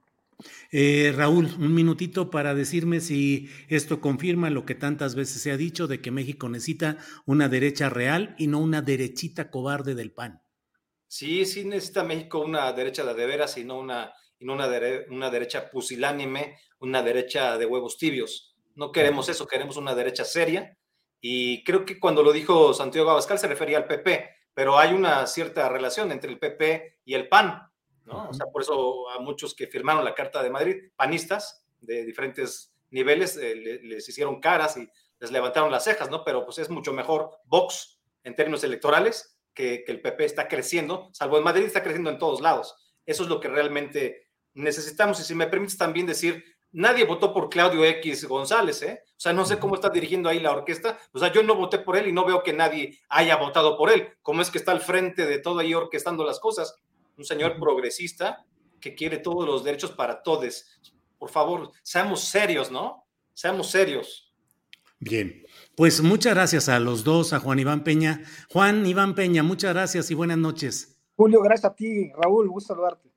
[0.70, 5.56] Eh, Raúl, un minutito para decirme si esto confirma lo que tantas veces se ha
[5.56, 10.42] dicho de que México necesita una derecha real y no una derechita cobarde del PAN.
[11.06, 14.12] Sí, sí necesita México una derecha de, de veras y no una
[14.42, 14.68] y no una,
[15.08, 18.56] una derecha pusilánime, una derecha de huevos tibios.
[18.74, 20.76] No queremos eso, queremos una derecha seria.
[21.20, 25.28] Y creo que cuando lo dijo Santiago Abascal se refería al PP, pero hay una
[25.28, 27.70] cierta relación entre el PP y el PAN,
[28.04, 28.28] ¿no?
[28.28, 32.74] O sea, por eso a muchos que firmaron la Carta de Madrid, panistas de diferentes
[32.90, 34.88] niveles, eh, les hicieron caras y
[35.20, 36.24] les levantaron las cejas, ¿no?
[36.24, 41.10] Pero pues es mucho mejor Vox en términos electorales que, que el PP está creciendo,
[41.12, 42.74] salvo en Madrid está creciendo en todos lados.
[43.06, 47.48] Eso es lo que realmente necesitamos, y si me permites también decir, nadie votó por
[47.48, 49.02] Claudio X González, ¿eh?
[49.06, 50.98] O sea, no sé cómo está dirigiendo ahí la orquesta.
[51.12, 53.90] O sea, yo no voté por él y no veo que nadie haya votado por
[53.90, 54.08] él.
[54.22, 56.74] ¿Cómo es que está al frente de todo ahí orquestando las cosas?
[57.16, 58.44] Un señor progresista
[58.80, 60.66] que quiere todos los derechos para todos.
[61.18, 63.06] Por favor, seamos serios, ¿no?
[63.32, 64.34] Seamos serios.
[64.98, 65.44] Bien,
[65.76, 68.22] pues muchas gracias a los dos, a Juan Iván Peña.
[68.50, 71.00] Juan Iván Peña, muchas gracias y buenas noches.
[71.16, 72.10] Julio, gracias a ti.
[72.12, 73.11] Raúl, gusto saludarte.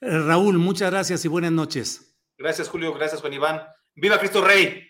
[0.00, 2.16] Eh, Raúl, muchas gracias y buenas noches.
[2.38, 2.92] Gracias, Julio.
[2.94, 3.62] Gracias, Juan Iván.
[3.94, 4.86] ¡Viva Cristo Rey!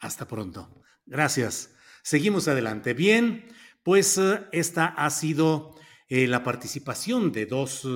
[0.00, 0.82] Hasta pronto.
[1.04, 1.74] Gracias.
[2.02, 2.94] Seguimos adelante.
[2.94, 3.46] Bien,
[3.82, 5.74] pues eh, esta ha sido
[6.08, 7.86] eh, la participación de dos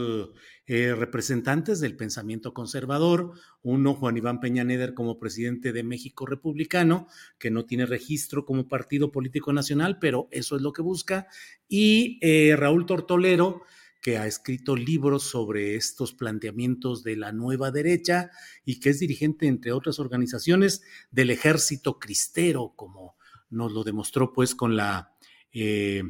[0.66, 3.32] eh, representantes del pensamiento conservador,
[3.62, 8.68] uno Juan Iván Peña Neder como presidente de México Republicano, que no tiene registro como
[8.68, 11.26] partido político nacional, pero eso es lo que busca,
[11.68, 12.20] y
[12.55, 13.62] Raúl Tortolero,
[14.01, 18.30] que ha escrito libros sobre estos planteamientos de la nueva derecha
[18.64, 23.16] y que es dirigente, entre otras organizaciones, del ejército cristero, como
[23.51, 25.12] nos lo demostró pues con la
[25.53, 26.03] eh,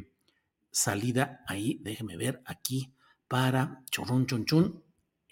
[0.71, 2.93] salida ahí, déjeme ver aquí,
[3.27, 4.83] para chorrón chon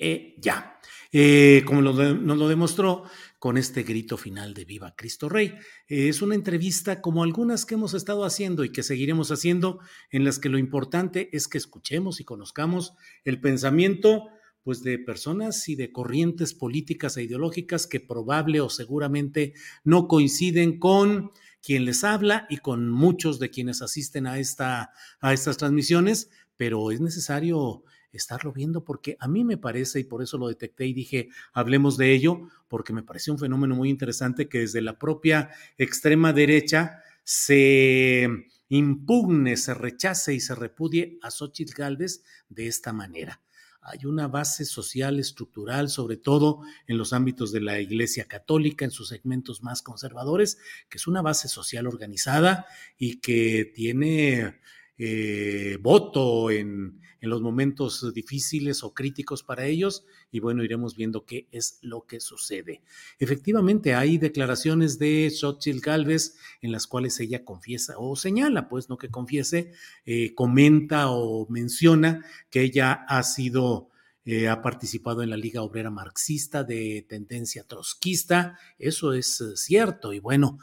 [0.01, 0.79] eh, ya,
[1.11, 3.03] eh, como nos lo demostró
[3.39, 5.55] con este grito final de Viva Cristo Rey.
[5.87, 9.79] Es una entrevista como algunas que hemos estado haciendo y que seguiremos haciendo,
[10.11, 14.27] en las que lo importante es que escuchemos y conozcamos el pensamiento
[14.61, 19.53] pues de personas y de corrientes políticas e ideológicas que probable o seguramente
[19.85, 21.31] no coinciden con
[21.61, 26.91] quien les habla y con muchos de quienes asisten a, esta, a estas transmisiones, pero
[26.91, 30.93] es necesario estarlo viendo porque a mí me parece, y por eso lo detecté y
[30.93, 35.49] dije, hablemos de ello, porque me parece un fenómeno muy interesante que desde la propia
[35.77, 38.27] extrema derecha se
[38.69, 43.41] impugne, se rechace y se repudie a Xochitl Gálvez de esta manera.
[43.81, 48.91] Hay una base social estructural, sobre todo en los ámbitos de la Iglesia Católica, en
[48.91, 52.65] sus segmentos más conservadores, que es una base social organizada
[52.97, 54.59] y que tiene
[54.97, 61.25] eh, voto en, en los momentos difíciles o críticos para ellos y bueno, iremos viendo
[61.25, 62.81] qué es lo que sucede.
[63.19, 68.97] Efectivamente, hay declaraciones de Xochitl Galvez en las cuales ella confiesa o señala, pues no
[68.97, 69.71] que confiese,
[70.05, 73.89] eh, comenta o menciona que ella ha sido...
[74.25, 80.13] Eh, ha participado en la Liga Obrera Marxista de tendencia trotskista, eso es eh, cierto
[80.13, 80.59] y bueno,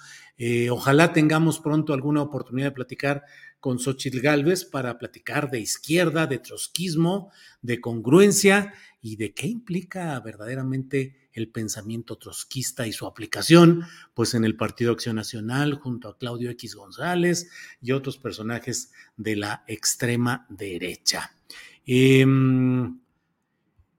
[0.70, 3.24] ojalá tengamos pronto alguna oportunidad de platicar
[3.66, 10.20] con Xochitl Galvez para platicar de izquierda, de trotskismo, de congruencia y de qué implica
[10.20, 13.82] verdaderamente el pensamiento trotskista y su aplicación,
[14.14, 17.50] pues en el Partido Acción Nacional, junto a Claudio X González
[17.82, 21.36] y otros personajes de la extrema derecha.
[21.84, 23.00] Em,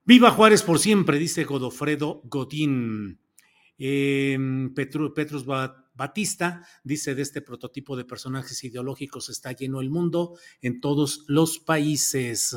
[0.06, 3.18] Viva Juárez por siempre, dice Godofredo Godín.
[3.78, 4.38] Eh,
[4.74, 5.44] Petrus
[5.98, 11.58] Batista dice de este prototipo de personajes ideológicos está lleno el mundo en todos los
[11.58, 12.56] países.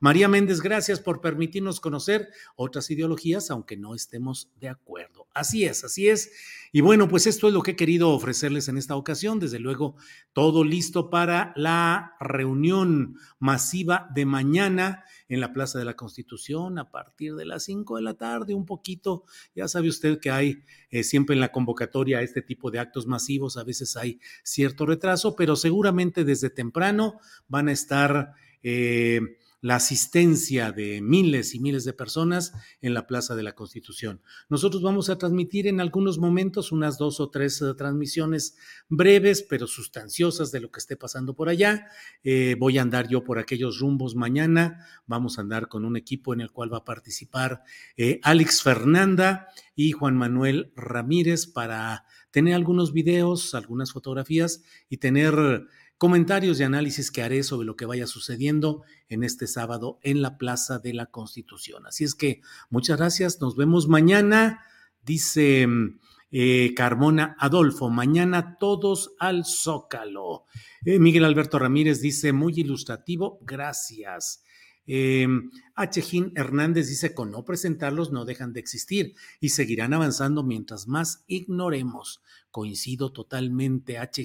[0.00, 5.28] María Méndez, gracias por permitirnos conocer otras ideologías, aunque no estemos de acuerdo.
[5.32, 6.32] Así es, así es.
[6.72, 9.38] Y bueno, pues esto es lo que he querido ofrecerles en esta ocasión.
[9.38, 9.94] Desde luego,
[10.32, 16.90] todo listo para la reunión masiva de mañana en la Plaza de la Constitución a
[16.90, 19.24] partir de las 5 de la tarde, un poquito.
[19.54, 23.56] Ya sabe usted que hay eh, siempre en la convocatoria este tipo de actos masivos,
[23.56, 27.18] a veces hay cierto retraso, pero seguramente desde temprano
[27.48, 28.34] van a estar...
[28.62, 34.22] Eh, la asistencia de miles y miles de personas en la Plaza de la Constitución.
[34.48, 38.56] Nosotros vamos a transmitir en algunos momentos unas dos o tres eh, transmisiones
[38.88, 41.86] breves, pero sustanciosas de lo que esté pasando por allá.
[42.22, 44.86] Eh, voy a andar yo por aquellos rumbos mañana.
[45.06, 47.62] Vamos a andar con un equipo en el cual va a participar
[47.96, 55.66] eh, Alex Fernanda y Juan Manuel Ramírez para tener algunos videos, algunas fotografías y tener
[56.00, 60.38] comentarios y análisis que haré sobre lo que vaya sucediendo en este sábado en la
[60.38, 61.86] Plaza de la Constitución.
[61.86, 62.40] Así es que
[62.70, 64.64] muchas gracias, nos vemos mañana,
[65.04, 65.68] dice
[66.30, 70.46] eh, Carmona Adolfo, mañana todos al Zócalo.
[70.86, 74.42] Eh, Miguel Alberto Ramírez dice, muy ilustrativo, gracias.
[74.86, 75.28] Eh,
[75.74, 76.32] H.
[76.34, 82.22] Hernández dice, con no presentarlos no dejan de existir y seguirán avanzando mientras más ignoremos.
[82.50, 84.24] Coincido totalmente, H.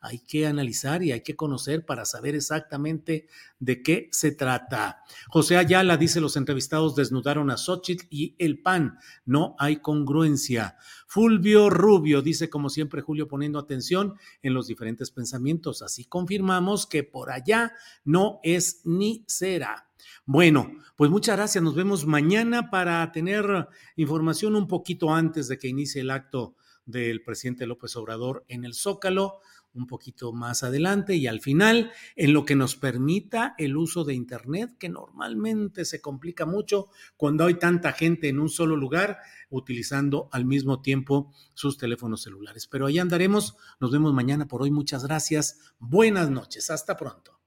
[0.00, 3.26] Hay que analizar y hay que conocer para saber exactamente
[3.58, 5.02] de qué se trata.
[5.28, 8.98] José Ayala dice: Los entrevistados desnudaron a Xochitl y el PAN.
[9.24, 10.76] No hay congruencia.
[11.06, 15.82] Fulvio Rubio dice, como siempre, Julio, poniendo atención en los diferentes pensamientos.
[15.82, 17.72] Así confirmamos que por allá
[18.04, 19.88] no es ni será.
[20.26, 21.64] Bueno, pues muchas gracias.
[21.64, 26.54] Nos vemos mañana para tener información un poquito antes de que inicie el acto
[26.88, 29.40] del presidente López Obrador en el Zócalo,
[29.74, 34.14] un poquito más adelante y al final, en lo que nos permita el uso de
[34.14, 39.18] Internet, que normalmente se complica mucho cuando hay tanta gente en un solo lugar
[39.50, 42.66] utilizando al mismo tiempo sus teléfonos celulares.
[42.66, 43.56] Pero ahí andaremos.
[43.78, 44.70] Nos vemos mañana por hoy.
[44.70, 45.74] Muchas gracias.
[45.78, 46.70] Buenas noches.
[46.70, 47.38] Hasta pronto.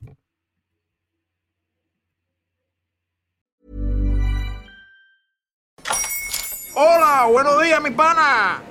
[6.73, 8.70] Hola, buenos días, mi pana.